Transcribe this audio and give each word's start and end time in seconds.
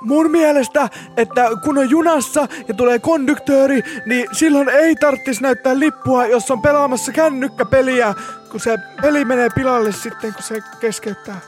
Mun 0.00 0.30
mielestä, 0.30 0.88
että 1.16 1.48
kun 1.64 1.78
on 1.78 1.90
junassa 1.90 2.48
ja 2.68 2.74
tulee 2.74 2.98
konduktööri, 2.98 3.82
niin 4.06 4.28
silloin 4.32 4.68
ei 4.68 4.96
tarttis 4.96 5.40
näyttää 5.40 5.78
lippua, 5.78 6.26
jos 6.26 6.50
on 6.50 6.62
pelaamassa 6.62 7.12
kännykkäpeliä, 7.12 8.14
kun 8.50 8.60
se 8.60 8.78
peli 9.02 9.24
menee 9.24 9.48
pilalle 9.54 9.92
sitten, 9.92 10.34
kun 10.34 10.42
se 10.42 10.60
keskeyttää. 10.80 11.40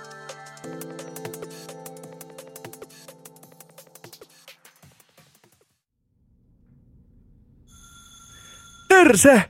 Terse! 8.88 9.44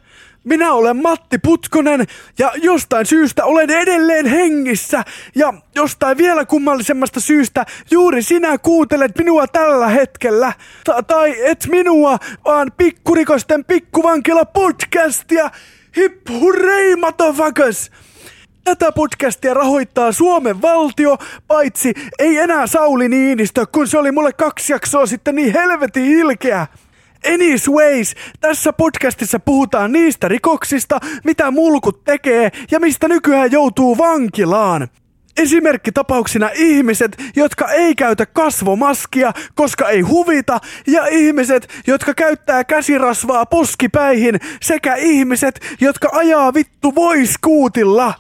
Minä 0.45 0.73
olen 0.73 0.97
Matti 0.97 1.39
Putkonen 1.39 2.07
ja 2.39 2.53
jostain 2.57 3.07
syystä 3.07 3.45
olen 3.45 3.71
edelleen 3.71 4.27
hengissä 4.27 5.05
ja 5.35 5.55
jostain 5.75 6.17
vielä 6.17 6.45
kummallisemmasta 6.45 7.21
syystä 7.21 7.67
juuri 7.91 8.23
sinä 8.23 8.59
kuuntelet 8.59 9.19
minua 9.19 9.47
tällä 9.47 9.89
hetkellä. 9.89 10.53
Ta- 10.85 11.03
tai 11.03 11.35
et 11.45 11.67
minua, 11.71 12.19
vaan 12.45 12.73
pikkurikosten 12.77 13.65
pikkuvankila 13.65 14.45
podcastia. 14.45 15.51
Hip 15.97 16.29
hurray 16.31 16.97
motherfuckers! 16.97 17.91
Tätä 18.65 18.93
podcastia 18.93 19.55
rahoittaa 19.55 20.13
Suomen 20.13 20.63
valtio, 20.63 21.19
paitsi 21.47 21.93
ei 22.19 22.37
enää 22.39 22.67
Sauli 22.67 23.09
Niinistö, 23.09 23.67
kun 23.73 23.89
se 23.89 23.99
oli 23.99 24.13
mulle 24.13 24.33
kaksi 24.33 24.73
jaksoa 24.73 25.07
sitten 25.07 25.35
niin 25.35 25.53
helvetin 25.53 26.05
ilkeä. 26.05 26.67
Anyways, 27.27 28.15
tässä 28.41 28.73
podcastissa 28.73 29.39
puhutaan 29.39 29.93
niistä 29.93 30.29
rikoksista, 30.29 30.99
mitä 31.25 31.51
mulkut 31.51 32.05
tekee 32.05 32.51
ja 32.71 32.81
mistä 32.81 33.09
nykyään 33.09 33.53
joutuu 33.53 33.99
vankilaan. 33.99 34.89
Esimerkkitapauksina 35.37 36.51
ihmiset, 36.55 37.23
jotka 37.37 37.69
ei 37.69 37.95
käytä 37.95 38.27
kasvomaskia, 38.27 39.33
koska 39.55 39.89
ei 39.89 40.01
huvita, 40.01 40.61
ja 40.87 41.07
ihmiset, 41.07 41.83
jotka 41.87 42.15
käyttää 42.15 42.65
käsirasvaa 42.65 43.47
poskipäihin, 43.47 44.41
sekä 44.63 44.95
ihmiset, 44.95 45.61
jotka 45.81 46.09
ajaa 46.13 46.55
vittu 46.55 46.95
voiskuutilla. 46.95 48.15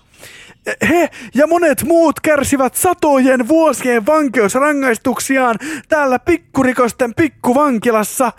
He 0.88 1.10
ja 1.34 1.46
monet 1.46 1.82
muut 1.82 2.20
kärsivät 2.20 2.74
satojen 2.74 3.48
vuosien 3.48 4.06
vankeusrangaistuksiaan 4.06 5.56
täällä 5.88 6.18
pikkurikosten 6.18 7.14
pikkuvankilassa 7.14 8.32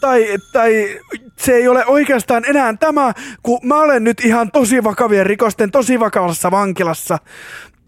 tai, 0.00 0.38
tai 0.52 1.00
se 1.36 1.52
ei 1.52 1.68
ole 1.68 1.86
oikeastaan 1.86 2.44
enää 2.48 2.74
tämä, 2.80 3.12
kun 3.42 3.60
mä 3.62 3.76
olen 3.76 4.04
nyt 4.04 4.20
ihan 4.24 4.50
tosi 4.50 4.84
vakavien 4.84 5.26
rikosten 5.26 5.70
tosi 5.70 6.00
vakavassa 6.00 6.50
vankilassa. 6.50 7.18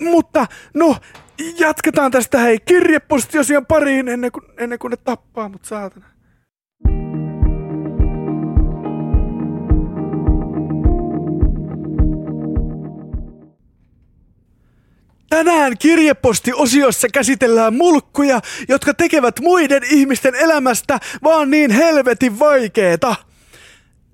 Mutta 0.00 0.46
no, 0.74 0.96
jatketaan 1.58 2.10
tästä 2.10 2.38
hei 2.38 2.58
kirjepostiosion 2.58 3.66
pariin 3.66 4.08
ennen 4.08 4.32
kuin, 4.32 4.44
ennen 4.58 4.78
kuin 4.78 4.90
ne 4.90 4.96
tappaa 4.96 5.48
mut 5.48 5.64
saatana. 5.64 6.06
Tänään 15.30 15.78
kirjepostiosiossa 15.78 17.08
käsitellään 17.08 17.74
mulkkuja, 17.74 18.40
jotka 18.68 18.94
tekevät 18.94 19.40
muiden 19.40 19.82
ihmisten 19.90 20.34
elämästä 20.34 20.98
vaan 21.22 21.50
niin 21.50 21.70
helvetin 21.70 22.38
vaikeeta. 22.38 23.14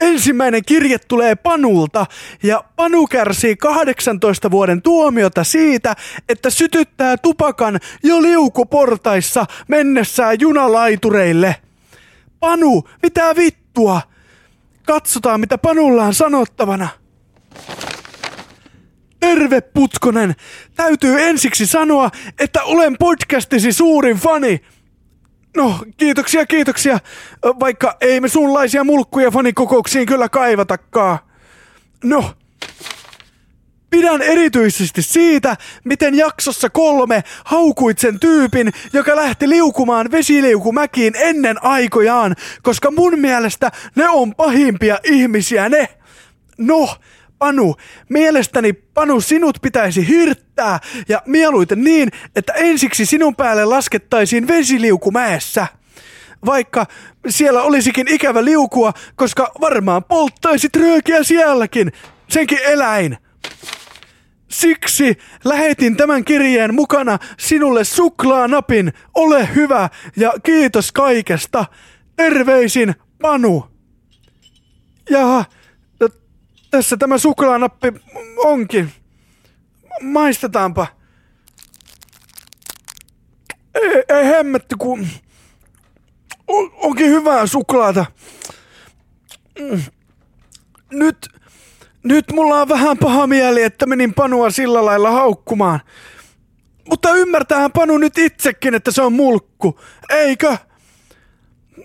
Ensimmäinen 0.01 0.63
kirje 0.67 0.99
tulee 0.99 1.35
Panulta 1.35 2.07
ja 2.43 2.65
Panu 2.77 3.07
kärsii 3.07 3.57
18 3.57 4.51
vuoden 4.51 4.83
tuomiota 4.83 5.45
siitä, 5.45 5.97
että 6.29 6.51
sytyttää 6.51 7.17
tupakan 7.17 7.81
jo 8.03 8.23
liukuportaissa 8.23 9.47
mennessään 9.69 10.41
junalaitureille. 10.41 11.57
Panu, 12.41 12.89
mitä 13.03 13.37
vittua? 13.37 14.01
Katsotaan 14.87 15.41
mitä 15.41 15.59
Panulla 15.59 16.05
on 16.05 16.15
sanottavana. 16.15 16.89
Terve 19.27 19.61
Putkonen! 19.61 20.35
Täytyy 20.75 21.21
ensiksi 21.21 21.67
sanoa, 21.67 22.11
että 22.39 22.63
olen 22.63 22.97
podcastisi 22.99 23.73
suurin 23.73 24.17
fani. 24.17 24.61
No, 25.57 25.79
kiitoksia, 25.97 26.47
kiitoksia. 26.47 26.99
Vaikka 27.43 27.97
ei 28.01 28.21
me 28.21 28.29
sunlaisia 28.29 28.85
mulkkuja 28.85 29.31
fanikokouksiin 29.31 30.07
kyllä 30.07 30.29
kaivatakaan. 30.29 31.19
No, 32.05 32.35
Pidän 33.91 34.23
erityisesti 34.23 35.03
siitä, 35.03 35.57
miten 35.85 36.15
jaksossa 36.15 36.71
kolme 36.71 37.25
haukuit 37.45 37.99
sen 37.99 38.21
tyypin, 38.21 38.73
joka 38.93 39.17
lähti 39.17 39.49
liukumaan 39.49 40.11
vesiliukumäkiin 40.11 41.15
ennen 41.17 41.65
aikojaan, 41.65 42.37
koska 42.63 42.91
mun 42.91 43.19
mielestä 43.19 43.73
ne 43.95 44.09
on 44.09 44.35
pahimpia 44.35 44.99
ihmisiä 45.05 45.69
ne. 45.69 45.89
No, 46.59 46.89
Panu, 47.39 47.77
mielestäni 48.09 48.73
Panu 48.73 49.21
sinut 49.21 49.59
pitäisi 49.63 50.09
hirttää 50.09 50.81
ja 51.09 51.23
mieluiten 51.27 51.85
niin, 51.85 52.09
että 52.37 52.53
ensiksi 52.53 53.07
sinun 53.07 53.37
päälle 53.37 53.65
laskettaisiin 53.65 54.49
vesiliukumäessä. 54.49 55.67
Vaikka 56.47 56.87
siellä 57.29 57.63
olisikin 57.63 58.09
ikävä 58.09 58.45
liukua, 58.45 58.93
koska 59.17 59.53
varmaan 59.61 60.05
polttaisit 60.05 60.77
röökiä 60.77 61.23
sielläkin, 61.23 61.93
senkin 62.29 62.59
eläin. 62.63 63.19
Siksi 64.49 65.19
lähetin 65.45 65.97
tämän 65.97 66.25
kirjeen 66.25 66.75
mukana 66.75 67.19
sinulle 67.39 67.85
suklaanapin. 67.85 68.93
Ole 69.15 69.49
hyvä 69.55 69.89
ja 70.17 70.33
kiitos 70.43 70.93
kaikesta. 70.93 71.65
Terveisin 72.17 72.95
Panu. 73.23 73.65
Ja 75.11 75.45
tässä 76.77 76.97
tämä 76.97 77.19
suklaanappi 77.19 77.93
onkin. 78.37 78.93
Maistetaanpa. 80.03 80.87
Ei, 83.75 84.05
ei 84.09 84.27
hemmetti, 84.27 84.75
kun 84.79 85.07
on, 86.49 86.73
onkin 86.75 87.07
hyvää 87.07 87.47
suklaata. 87.47 88.07
Mm. 89.59 89.83
Nyt, 90.93 91.29
nyt 92.03 92.25
mulla 92.33 92.61
on 92.61 92.69
vähän 92.69 92.99
paha 92.99 93.27
mieli, 93.27 93.63
että 93.63 93.87
menin 93.87 94.15
Panua 94.15 94.51
sillä 94.51 94.85
lailla 94.85 95.11
haukkumaan. 95.11 95.81
Mutta 96.89 97.15
ymmärtäähän 97.15 97.73
Panu 97.73 97.99
nyt 97.99 98.19
itsekin, 98.19 98.75
että 98.75 98.91
se 98.91 99.03
on 99.03 99.13
mulkku, 99.13 99.81
eikö? 100.11 100.57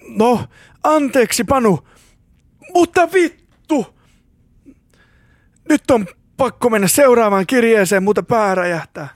No, 0.07 0.47
anteeksi 0.83 1.43
Panu, 1.43 1.87
mutta 2.73 3.11
vittu! 3.13 4.00
Nyt 5.69 5.91
on 5.91 6.05
pakko 6.37 6.69
mennä 6.69 6.87
seuraavaan 6.87 7.47
kirjeeseen, 7.47 8.03
muuten 8.03 8.25
pää 8.25 8.55
räjähtää. 8.55 9.07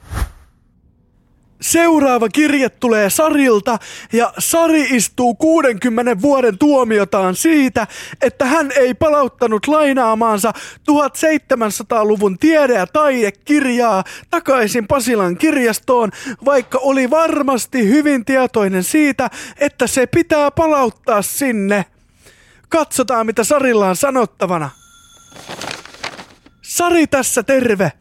Seuraava 1.61 2.29
kirje 2.29 2.69
tulee 2.69 3.09
Sarilta 3.09 3.79
ja 4.13 4.33
Sari 4.39 4.81
istuu 4.81 5.35
60 5.35 6.21
vuoden 6.21 6.57
tuomiotaan 6.57 7.35
siitä, 7.35 7.87
että 8.21 8.45
hän 8.45 8.71
ei 8.75 8.93
palauttanut 8.93 9.67
lainaamaansa 9.67 10.53
1700-luvun 10.91 12.37
tiede- 12.37 12.73
ja 12.73 12.87
taidekirjaa 12.87 14.03
takaisin 14.29 14.87
Pasilan 14.87 15.37
kirjastoon, 15.37 16.11
vaikka 16.45 16.77
oli 16.81 17.09
varmasti 17.09 17.89
hyvin 17.89 18.25
tietoinen 18.25 18.83
siitä, 18.83 19.29
että 19.59 19.87
se 19.87 20.07
pitää 20.07 20.51
palauttaa 20.51 21.21
sinne. 21.21 21.85
Katsotaan 22.69 23.25
mitä 23.25 23.43
Sarilla 23.43 23.89
on 23.89 23.95
sanottavana. 23.95 24.69
Sari 26.75 27.07
tässä 27.07 27.43
terve! 27.43 27.91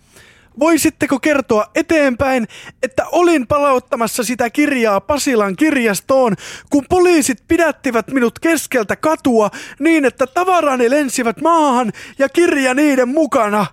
Voisitteko 0.59 1.21
kertoa 1.21 1.71
eteenpäin, 1.75 2.49
että 2.83 3.07
olin 3.07 3.47
palauttamassa 3.47 4.25
sitä 4.25 4.51
kirjaa 4.51 5.01
Pasilan 5.01 5.57
kirjastoon, 5.57 6.37
kun 6.71 6.85
poliisit 6.89 7.39
pidättivät 7.49 8.09
minut 8.09 8.39
keskeltä 8.39 8.97
katua 8.97 9.51
niin, 9.79 10.05
että 10.05 10.27
tavarani 10.27 10.91
lensivät 10.91 11.41
maahan 11.41 11.93
ja 12.19 12.29
kirja 12.29 12.75
niiden 12.75 13.09
mukana? 13.09 13.67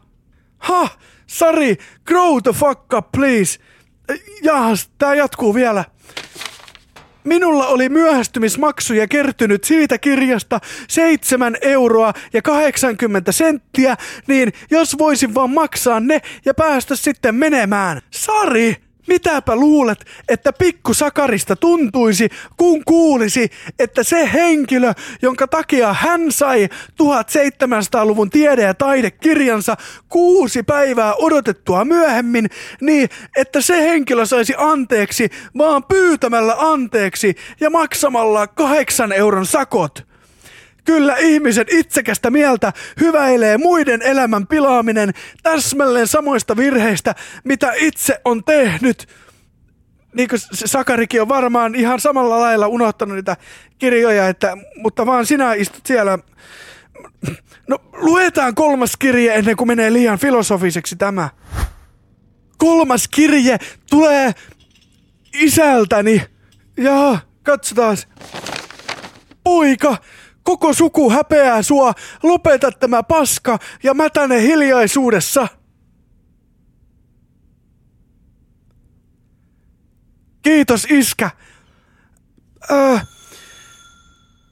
Ha, 0.57 0.89
Sari, 1.27 1.77
grow 2.05 2.37
the 2.43 2.51
fuck 2.51 2.93
up 2.93 3.11
please. 3.11 3.59
Jahas, 4.43 4.89
tää 4.97 5.15
jatkuu 5.15 5.55
vielä. 5.55 5.85
Minulla 7.23 7.67
oli 7.67 7.89
myöhästymismaksuja 7.89 9.07
kertynyt 9.07 9.63
siitä 9.63 9.97
kirjasta 9.97 10.59
7 10.87 11.57
euroa 11.61 12.13
ja 12.33 12.41
80 12.41 13.31
senttiä, 13.31 13.97
niin 14.27 14.53
jos 14.71 14.97
voisin 14.97 15.35
vaan 15.35 15.49
maksaa 15.49 15.99
ne 15.99 16.21
ja 16.45 16.53
päästä 16.53 16.95
sitten 16.95 17.35
menemään. 17.35 18.01
Sari, 18.11 18.75
Mitäpä 19.11 19.55
luulet, 19.55 20.05
että 20.29 20.53
pikku 20.53 20.93
Sakarista 20.93 21.55
tuntuisi, 21.55 22.29
kun 22.57 22.85
kuulisi, 22.85 23.51
että 23.79 24.03
se 24.03 24.29
henkilö, 24.33 24.93
jonka 25.21 25.47
takia 25.47 25.93
hän 25.93 26.31
sai 26.31 26.69
1700-luvun 27.03 28.29
tiede- 28.29 28.61
ja 28.61 28.73
taidekirjansa 28.73 29.77
kuusi 30.09 30.63
päivää 30.63 31.13
odotettua 31.13 31.85
myöhemmin, 31.85 32.49
niin 32.81 33.09
että 33.37 33.61
se 33.61 33.81
henkilö 33.81 34.25
saisi 34.25 34.53
anteeksi 34.57 35.29
vaan 35.57 35.83
pyytämällä 35.83 36.55
anteeksi 36.59 37.35
ja 37.59 37.69
maksamalla 37.69 38.47
kahdeksan 38.47 39.11
euron 39.11 39.45
sakot. 39.45 40.10
Kyllä 40.85 41.17
ihmisen 41.17 41.65
itsekästä 41.69 42.29
mieltä 42.29 42.73
hyväilee 42.99 43.57
muiden 43.57 44.01
elämän 44.01 44.47
pilaaminen 44.47 45.13
täsmälleen 45.43 46.07
samoista 46.07 46.57
virheistä, 46.57 47.15
mitä 47.43 47.73
itse 47.75 48.21
on 48.25 48.43
tehnyt. 48.43 49.07
Niin 50.15 50.29
kuin 50.29 50.39
Sakarikin 50.53 51.21
on 51.21 51.29
varmaan 51.29 51.75
ihan 51.75 51.99
samalla 51.99 52.39
lailla 52.39 52.67
unohtanut 52.67 53.15
niitä 53.15 53.37
kirjoja, 53.77 54.27
että, 54.27 54.57
mutta 54.75 55.05
vaan 55.05 55.25
sinä 55.25 55.53
istut 55.53 55.85
siellä. 55.85 56.19
No 57.67 57.77
luetaan 57.93 58.55
kolmas 58.55 58.97
kirje 58.97 59.35
ennen 59.35 59.55
kuin 59.55 59.67
menee 59.67 59.93
liian 59.93 60.19
filosofiseksi 60.19 60.95
tämä. 60.95 61.29
Kolmas 62.57 63.07
kirje 63.07 63.57
tulee 63.89 64.31
isältäni. 65.33 66.21
Ja 66.77 67.19
katsotaan. 67.43 67.97
Poika, 69.43 69.97
Koko 70.43 70.73
suku 70.73 71.09
häpeää 71.09 71.61
sua, 71.61 71.93
lopeta 72.23 72.71
tämä 72.71 73.03
paska 73.03 73.59
ja 73.83 73.93
mätäne 73.93 74.41
hiljaisuudessa. 74.41 75.47
Kiitos 80.41 80.87
iskä. 80.89 81.29
Öö, 82.71 82.97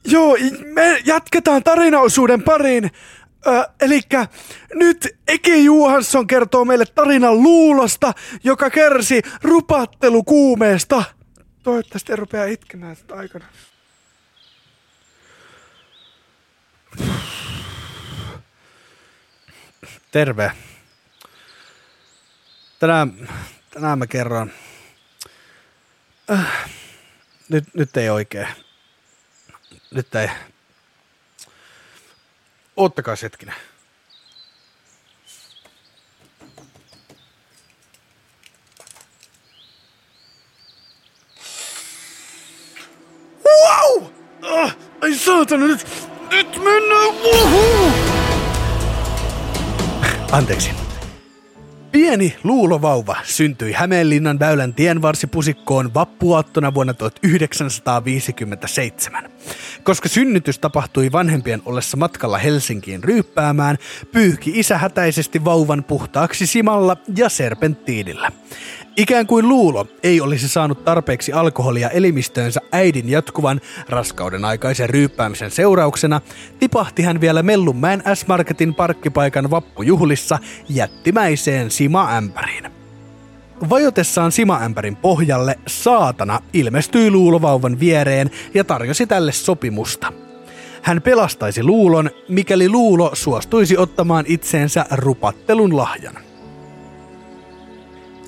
joo, 0.04 0.36
me 0.64 1.02
jatketaan 1.04 1.62
tarinaosuuden 1.62 2.42
pariin. 2.42 2.90
Öö, 3.46 3.62
Eli 3.80 4.00
nyt 4.74 5.08
Eki 5.28 5.64
Juhansson 5.64 6.26
kertoo 6.26 6.64
meille 6.64 6.84
tarinan 6.94 7.42
luulosta, 7.42 8.12
joka 8.44 8.70
kärsi 8.70 9.22
rupattelukuumeesta. 9.42 11.04
Toivottavasti 11.62 12.12
ei 12.12 12.16
rupea 12.16 12.44
itkemään 12.44 12.96
sitä 12.96 13.14
aikana. 13.14 13.44
Terve. 20.10 20.52
Tänään, 22.78 23.28
tänään 23.70 23.98
mä 23.98 24.06
kerron. 24.06 24.52
Äh, 26.30 26.70
nyt, 27.48 27.64
nyt 27.74 27.96
ei 27.96 28.10
oikein. 28.10 28.48
Nyt 29.90 30.14
ei. 30.14 30.30
Oottakaa 32.76 33.14
hetkinen. 33.22 33.54
Wow! 43.44 44.04
Ah, 44.42 44.76
ai 45.00 45.14
saatana 45.14 45.66
nyt! 45.66 45.99
Mennään! 46.64 47.14
Woohoo! 47.14 47.90
Anteeksi. 50.32 50.70
Pieni 51.92 52.36
luulovauva 52.44 53.16
syntyi 53.24 53.72
Hämeenlinnan 53.72 54.38
väylän 54.38 54.74
tienvarsipusikkoon 54.74 55.94
vappuaattona 55.94 56.74
vuonna 56.74 56.94
1957. 56.94 59.30
Koska 59.82 60.08
synnytys 60.08 60.58
tapahtui 60.58 61.12
vanhempien 61.12 61.62
ollessa 61.66 61.96
matkalla 61.96 62.38
Helsinkiin 62.38 63.04
ryyppäämään, 63.04 63.78
pyyhki 64.12 64.52
isä 64.54 64.78
hätäisesti 64.78 65.44
vauvan 65.44 65.84
puhtaaksi 65.84 66.46
simalla 66.46 66.96
ja 67.16 67.28
serpenttiinillä. 67.28 68.32
Ikään 69.00 69.26
kuin 69.26 69.48
luulo 69.48 69.86
ei 70.02 70.20
olisi 70.20 70.48
saanut 70.48 70.84
tarpeeksi 70.84 71.32
alkoholia 71.32 71.90
elimistöönsä 71.90 72.60
äidin 72.72 73.08
jatkuvan 73.08 73.60
raskauden 73.88 74.44
aikaisen 74.44 74.90
ryyppäämisen 74.90 75.50
seurauksena, 75.50 76.20
tipahti 76.58 77.02
hän 77.02 77.20
vielä 77.20 77.42
Mellunmäen 77.42 78.02
S-Marketin 78.14 78.74
parkkipaikan 78.74 79.50
vappujuhlissa 79.50 80.38
jättimäiseen 80.68 81.70
Sima-ämpäriin. 81.70 82.70
Vajotessaan 83.70 84.32
Sima-ämpärin 84.32 84.96
pohjalle 84.96 85.58
saatana 85.66 86.40
ilmestyi 86.52 87.10
luulovauvan 87.10 87.80
viereen 87.80 88.30
ja 88.54 88.64
tarjosi 88.64 89.06
tälle 89.06 89.32
sopimusta. 89.32 90.12
Hän 90.82 91.02
pelastaisi 91.02 91.62
luulon, 91.62 92.10
mikäli 92.28 92.68
luulo 92.68 93.10
suostuisi 93.12 93.76
ottamaan 93.76 94.24
itseensä 94.28 94.86
rupattelun 94.90 95.76
lahjan. 95.76 96.29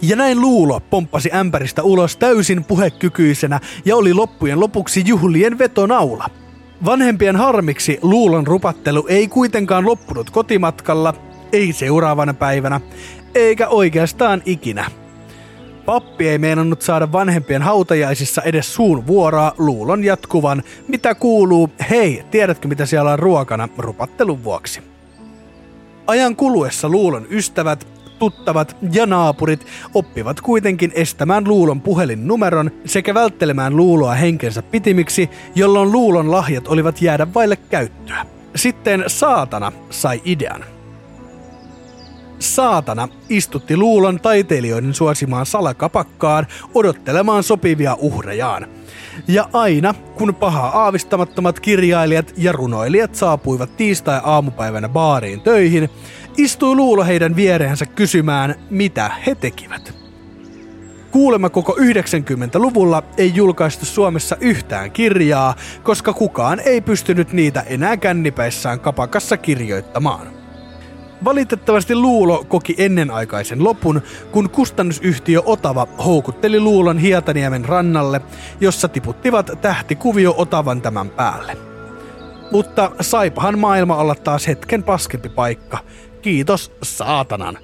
Ja 0.03 0.17
näin 0.17 0.41
luulo 0.41 0.81
pomppasi 0.81 1.31
ämpäristä 1.35 1.83
ulos 1.83 2.17
täysin 2.17 2.65
puhekykyisenä 2.65 3.61
ja 3.85 3.97
oli 3.97 4.15
loppujen 4.15 4.61
lopuksi 4.61 5.03
juhlien 5.07 5.59
vetonaula. 5.59 6.31
Vanhempien 6.85 7.37
harmiksi 7.37 7.99
luulon 8.03 8.47
rupattelu 8.47 9.07
ei 9.09 9.29
kuitenkaan 9.29 9.87
loppunut 9.87 10.31
kotimatkalla, 10.31 11.15
ei 11.53 11.73
seuraavana 11.73 12.35
päivänä, 12.35 12.81
eikä 13.35 13.69
oikeastaan 13.69 14.43
ikinä. 14.47 14.91
Pappi 15.87 16.29
ei 16.29 16.39
meinannut 16.39 16.83
saada 16.83 17.13
vanhempien 17.13 17.63
hautajaisissa 17.63 18.43
edes 18.43 18.75
suun 18.75 19.07
vuoroa 19.07 19.53
luulon 19.59 20.05
jatkuvan, 20.05 20.63
mitä 20.89 21.15
kuuluu, 21.15 21.71
hei, 21.91 22.25
tiedätkö 22.31 22.69
mitä 22.69 22.87
siellä 22.87 23.13
on 23.13 23.19
ruokana, 23.19 23.69
rupattelun 23.79 24.45
vuoksi. 24.45 24.81
Ajan 26.07 26.37
kuluessa 26.37 26.89
luulon 26.89 27.27
ystävät 27.31 27.87
tuttavat 28.23 28.77
ja 28.93 29.07
naapurit 29.07 29.67
oppivat 29.95 30.41
kuitenkin 30.41 30.93
estämään 30.95 31.49
luulon 31.49 31.81
puhelinnumeron 31.81 32.71
sekä 32.85 33.15
välttelemään 33.15 33.77
luuloa 33.77 34.15
henkensä 34.15 34.63
pitimiksi, 34.63 35.31
jolloin 35.55 35.93
luulon 35.93 36.31
lahjat 36.31 36.69
olivat 36.69 37.03
jäädä 37.03 37.35
vaille 37.35 37.57
käyttöä. 37.57 38.27
Sitten 38.57 39.05
saatana 39.07 39.73
sai 39.91 40.23
idean. 40.25 40.65
Saatana 42.39 43.09
istutti 43.29 43.77
luulon 43.77 44.21
taiteilijoiden 44.21 44.95
suosimaan 44.95 45.47
salakapakkaan 45.47 46.47
odottelemaan 46.75 47.43
sopivia 47.43 47.95
uhrejaan. 48.01 48.67
Ja 49.29 49.49
aina, 49.53 49.95
kun 50.15 50.35
pahaa 50.35 50.83
aavistamattomat 50.83 51.61
kirjailijat 51.61 52.33
ja 52.37 52.53
runoilijat 52.53 53.15
saapuivat 53.15 53.77
tiistai-aamupäivänä 53.77 54.89
baariin 54.89 55.41
töihin, 55.41 55.91
istui 56.37 56.77
luulo 56.77 57.05
heidän 57.05 57.37
viereensä 57.37 57.87
kysymään, 57.87 58.55
mitä 58.71 59.11
he 59.27 59.35
tekivät. 59.35 59.95
Kuulema 61.11 61.51
koko 61.51 61.77
90-luvulla 61.81 63.03
ei 63.17 63.33
julkaistu 63.35 63.87
Suomessa 63.87 64.37
yhtään 64.41 64.91
kirjaa, 64.91 65.55
koska 65.83 66.13
kukaan 66.13 66.61
ei 66.61 66.81
pystynyt 66.81 67.33
niitä 67.33 67.61
enää 67.61 67.97
kännipäissään 67.97 68.81
kapakassa 68.81 69.37
kirjoittamaan. 69.37 70.27
Valitettavasti 71.25 71.95
Luulo 71.95 72.45
koki 72.49 72.75
ennenaikaisen 72.79 73.65
lopun, 73.65 74.03
kun 74.31 74.51
kustannusyhtiö 74.51 75.43
Otava 75.45 75.87
houkutteli 76.05 76.61
Luulon 76.61 76.99
Hietaniemen 76.99 77.65
rannalle, 77.65 78.21
jossa 78.61 78.89
tiputtivat 78.89 79.51
tähtikuvio 79.61 80.35
Otavan 80.37 80.83
tämän 80.83 81.11
päälle. 81.11 81.57
Mutta 82.51 82.91
saipahan 83.01 83.59
maailma 83.59 83.97
olla 83.97 84.15
taas 84.15 84.47
hetken 84.47 84.83
paskempi 84.83 85.29
paikka, 85.29 85.79
Kiitos 86.23 86.73
saatanan. 86.83 87.59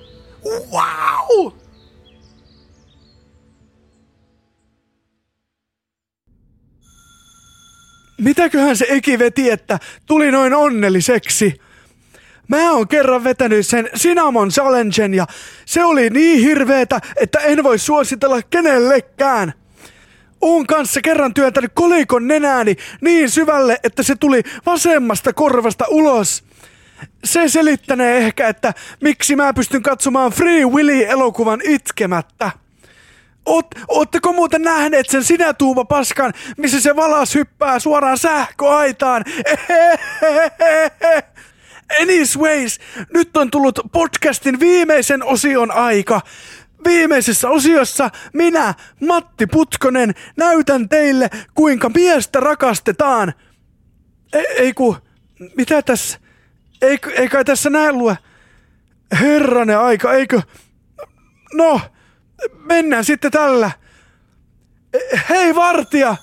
Wow! 0.73 1.53
Mitäköhän 8.21 8.77
se 8.77 8.87
Eki 8.89 9.19
veti, 9.19 9.51
että 9.51 9.79
tuli 10.07 10.31
noin 10.31 10.55
onnelliseksi? 10.55 11.61
Mä 12.49 12.73
oon 12.73 12.89
kerran 12.89 13.25
vetänyt 13.25 13.67
sen 13.67 13.91
Cinnamon 13.97 14.49
Challengen 14.49 15.15
ja 15.15 15.27
se 15.65 15.85
oli 15.85 16.11
niin 16.11 16.41
hirveetä, 16.41 17.01
että 17.17 17.39
en 17.39 17.65
voi 17.65 17.79
suositella 17.79 18.43
kenellekään. 18.43 19.53
Oon 20.41 20.67
kanssa 20.67 21.01
kerran 21.01 21.35
työntänyt 21.35 21.73
kolikon 21.75 22.27
nenääni 22.29 22.77
niin 23.01 23.31
syvälle, 23.31 23.79
että 23.85 24.03
se 24.03 24.17
tuli 24.17 24.43
vasemmasta 24.67 25.33
korvasta 25.33 25.85
ulos 25.89 26.45
se 27.25 27.49
selittänee 27.49 28.19
ehkä, 28.19 28.49
että 28.49 28.75
miksi 29.01 29.37
mä 29.37 29.55
pystyn 29.55 29.83
katsomaan 29.83 30.33
Free 30.33 30.65
Willy-elokuvan 30.65 31.61
itkemättä. 31.65 32.51
Oot, 33.47 33.67
ootteko 33.89 34.33
muuten 34.33 34.63
nähneet 34.63 35.09
sen 35.09 35.25
sinä 35.25 35.53
tuuba 35.53 35.85
paskan, 35.85 36.33
missä 36.57 36.81
se 36.81 36.97
valas 36.97 37.35
hyppää 37.35 37.79
suoraan 37.79 38.19
sähköaitaan? 38.19 39.25
Anyways, 42.03 42.79
nyt 43.15 43.37
on 43.37 43.51
tullut 43.51 43.81
podcastin 43.93 44.61
viimeisen 44.61 45.23
osion 45.23 45.71
aika. 45.71 46.21
viimeisessä 46.85 47.49
osiossa 47.49 48.11
minä, 48.33 48.75
Matti 49.07 49.47
Putkonen, 49.47 50.15
näytän 50.37 50.89
teille, 50.89 51.31
kuinka 51.55 51.91
miestä 51.95 52.41
rakastetaan. 52.41 53.33
Ei, 54.33 54.47
ei 54.47 54.73
ku, 54.73 54.97
mitä 55.57 55.83
tässä, 55.83 56.19
ei, 56.83 56.99
ei 57.13 57.29
kai 57.29 57.45
tässä 57.45 57.71
näin 57.71 57.99
lue. 57.99 58.19
Herranen 59.21 59.79
aika, 59.79 60.13
eikö? 60.13 60.43
No, 61.55 61.81
mennään 62.53 63.05
sitten 63.05 63.31
tällä. 63.31 63.71
Hei 65.29 65.55
vartija! 65.55 66.17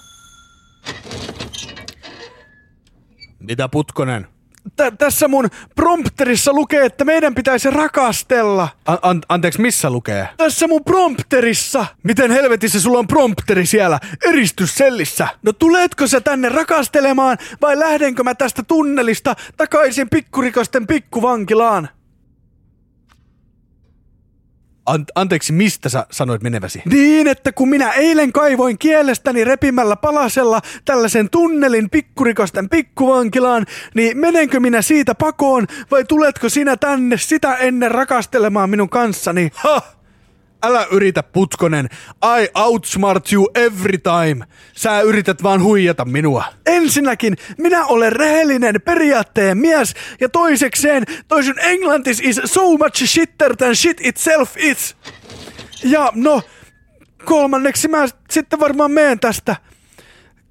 Mitä 3.40 3.70
Putkonen? 3.70 4.35
Tä- 4.76 4.92
tässä 4.92 5.28
mun 5.28 5.50
prompterissa 5.76 6.54
lukee, 6.54 6.86
että 6.86 7.06
meidän 7.06 7.36
pitäisi 7.36 7.70
rakastella. 7.70 8.68
An- 8.86 9.00
an- 9.02 9.22
anteeksi, 9.30 9.62
missä 9.62 9.90
lukee? 9.90 10.28
Tässä 10.38 10.68
mun 10.68 10.84
prompterissa. 10.84 11.86
Miten 12.04 12.32
helvetissä 12.32 12.80
sulla 12.82 13.00
on 13.00 13.08
prompteri 13.08 13.66
siellä 13.66 14.00
eristyssellissä? 14.26 15.28
No 15.44 15.54
tuletko 15.54 16.08
sä 16.08 16.22
tänne 16.22 16.50
rakastelemaan 16.50 17.38
vai 17.62 17.80
lähdenkö 17.80 18.24
mä 18.24 18.36
tästä 18.36 18.64
tunnelista 18.64 19.36
takaisin 19.58 20.10
pikkurikosten 20.10 20.88
pikkuvankilaan? 20.88 21.90
An- 24.86 25.06
anteeksi, 25.16 25.54
mistä 25.54 25.90
sä 25.90 26.06
sanoit 26.12 26.44
meneväsi? 26.44 26.82
Niin, 26.86 27.28
että 27.28 27.52
kun 27.52 27.70
minä 27.70 27.92
eilen 27.92 28.34
kaivoin 28.34 28.78
kielestäni 28.78 29.44
repimällä 29.44 29.96
palasella 29.96 30.62
tällaisen 30.86 31.30
tunnelin 31.30 31.90
pikkurikosten 31.90 32.70
pikkuvankilaan, 32.70 33.66
niin 33.96 34.18
menenkö 34.18 34.60
minä 34.60 34.82
siitä 34.82 35.16
pakoon 35.16 35.68
vai 35.92 36.04
tuletko 36.04 36.50
sinä 36.50 36.78
tänne 36.78 37.18
sitä 37.18 37.56
ennen 37.56 37.92
rakastelemaan 37.92 38.70
minun 38.70 38.90
kanssani? 38.90 39.52
Ha! 39.54 39.82
Älä 40.66 40.88
yritä, 40.92 41.24
Putkonen. 41.24 41.90
I 42.42 42.50
outsmart 42.56 43.34
you 43.34 43.50
every 43.56 43.98
time. 43.98 44.46
Sä 44.74 45.02
yrität 45.02 45.44
vaan 45.44 45.64
huijata 45.64 46.06
minua. 46.06 46.44
Ensinnäkin, 46.66 47.38
minä 47.58 47.86
olen 47.86 48.12
rehellinen 48.12 48.82
periaatteen 48.82 49.58
mies, 49.58 49.94
ja 50.22 50.30
toisekseen, 50.30 51.04
toisen 51.28 51.56
englantis 51.60 52.20
is 52.20 52.42
so 52.46 52.78
much 52.78 53.06
shitter 53.06 53.56
than 53.56 53.76
shit 53.76 53.98
itself 54.02 54.58
is. 54.58 54.96
Ja 55.84 56.12
no, 56.16 56.42
kolmanneksi 57.26 57.88
mä 57.88 58.08
sitten 58.32 58.60
varmaan 58.60 58.92
meen 58.92 59.20
tästä 59.20 59.56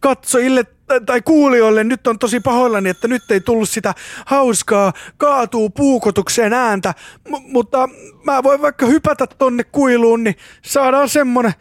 katsojille 0.01 0.65
tai- 1.07 1.23
kuulijoille. 1.23 1.85
Nyt 1.85 2.07
on 2.07 2.19
tosi 2.19 2.41
pahoillani, 2.41 2.89
että 2.89 3.09
nyt 3.09 3.31
ei 3.31 3.41
tullut 3.41 3.69
sitä 3.69 3.95
hauskaa 4.27 4.93
kaatuu 5.17 5.71
puukotukseen 5.71 6.53
ääntä, 6.53 6.95
M- 7.29 7.53
mutta 7.53 7.89
mä 8.25 8.43
voin 8.43 8.63
vaikka 8.63 8.87
hypätä 8.87 9.27
tonne 9.27 9.65
kuiluun, 9.65 10.25
niin 10.25 10.37
saadaan 10.65 11.09
semmonen, 11.09 11.53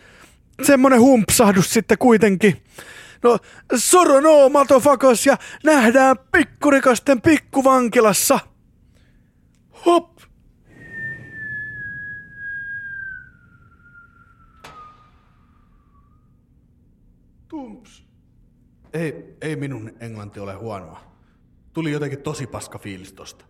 semmonen 0.64 1.00
humpsahdus 1.02 1.74
sitten 1.74 1.98
kuitenkin. 1.98 2.64
No, 3.24 3.38
soro 3.76 4.20
no, 4.20 4.50
ja 5.26 5.38
nähdään 5.64 6.16
pikkurikasten 6.32 7.22
pikkuvankilassa. 7.22 8.40
Hop! 9.86 10.10
Ei, 18.94 19.36
ei 19.42 19.56
minun 19.56 19.92
englanti 20.00 20.40
ole 20.40 20.54
huonoa. 20.54 21.00
Tuli 21.74 21.92
jotenkin 21.92 22.22
tosi 22.22 22.48
paska 22.48 22.78
fiilis 22.78 23.14
tosta. 23.14 23.46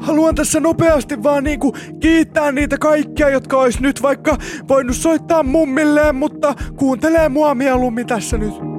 Haluan 0.00 0.34
tässä 0.34 0.60
nopeasti 0.60 1.22
vaan 1.22 1.44
niinku 1.44 1.72
kiittää 2.00 2.52
niitä 2.52 2.78
kaikkia, 2.78 3.28
jotka 3.28 3.56
ois 3.56 3.80
nyt 3.80 4.02
vaikka 4.02 4.38
voinut 4.68 4.96
soittaa 4.96 5.42
mummilleen, 5.42 6.14
mutta 6.14 6.54
kuuntelee 6.76 7.28
mua 7.28 7.54
mieluummin 7.54 8.06
tässä 8.06 8.38
nyt. 8.38 8.75